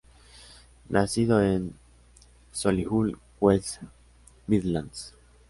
[0.89, 1.75] Nacido en
[2.51, 3.81] Solihull, West
[4.47, 5.13] Midlands.